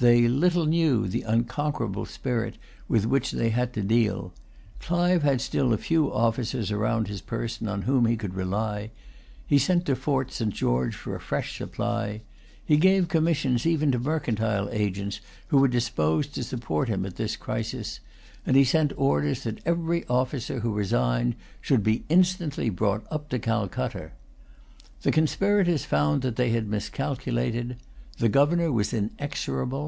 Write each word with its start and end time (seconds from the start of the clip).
They 0.00 0.28
little 0.28 0.64
knew 0.64 1.08
the 1.08 1.22
unconquerable 1.22 2.06
spirit 2.06 2.56
with 2.86 3.04
which 3.04 3.32
they 3.32 3.50
had 3.50 3.72
to 3.72 3.82
deal. 3.82 4.32
Clive 4.78 5.24
had 5.24 5.40
still 5.40 5.72
a 5.72 5.76
few 5.76 6.12
officers 6.12 6.72
round 6.72 7.08
his 7.08 7.20
person 7.20 7.66
on 7.66 7.82
whom 7.82 8.06
he 8.06 8.16
could 8.16 8.34
rely. 8.34 8.92
He 9.44 9.58
sent 9.58 9.86
to 9.86 9.96
Fort 9.96 10.30
St 10.30 10.54
George 10.54 10.94
for 10.94 11.16
a 11.16 11.20
fresh 11.20 11.58
supply. 11.58 12.20
He 12.64 12.76
gave 12.76 13.08
commissions 13.08 13.66
even 13.66 13.90
to 13.90 13.98
mercantile 13.98 14.68
agents 14.70 15.20
who 15.48 15.58
were 15.58 15.66
disposed 15.66 16.32
to 16.36 16.44
support 16.44 16.88
him 16.88 17.04
at 17.04 17.16
this 17.16 17.34
crisis; 17.34 17.98
and 18.46 18.56
he 18.56 18.62
sent 18.62 18.92
orders 18.96 19.42
that 19.42 19.58
every 19.66 20.06
officer 20.06 20.60
who 20.60 20.72
resigned 20.74 21.34
should 21.60 21.82
be 21.82 22.04
instantly 22.08 22.70
brought 22.70 23.04
up 23.10 23.28
to 23.30 23.40
Calcutta. 23.40 24.12
The 25.02 25.10
conspirators 25.10 25.84
found 25.84 26.22
that 26.22 26.36
they 26.36 26.50
had 26.50 26.68
miscalculated. 26.68 27.78
The 28.18 28.28
governor 28.28 28.70
was 28.70 28.92
inexorable. 28.92 29.86